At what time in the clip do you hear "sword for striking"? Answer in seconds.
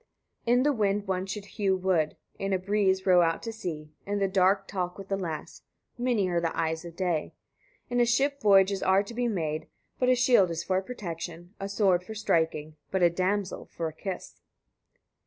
11.69-12.77